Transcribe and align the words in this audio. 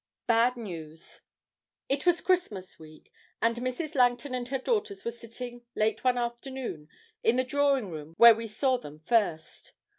BAD 0.25 0.57
NEWS. 0.57 1.21
It 1.87 2.07
was 2.07 2.21
Christmas 2.21 2.79
week, 2.79 3.11
and 3.39 3.57
Mrs. 3.57 3.93
Langton 3.93 4.33
and 4.33 4.47
her 4.47 4.57
daughters 4.57 5.05
were 5.05 5.11
sitting, 5.11 5.61
late 5.75 6.03
one 6.03 6.17
afternoon, 6.17 6.89
in 7.23 7.35
the 7.35 7.43
drawing 7.43 7.91
room 7.91 8.15
where 8.17 8.33
we 8.33 8.47
saw 8.47 8.77
them 8.79 9.01
first. 9.05 9.73